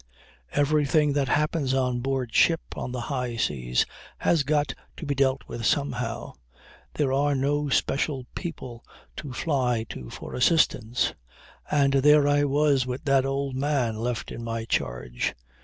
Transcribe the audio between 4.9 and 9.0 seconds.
to be dealt with somehow. There are no special people